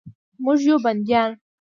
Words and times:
موږ 0.43 0.59
یو 0.69 0.77
بندیان 0.85 1.31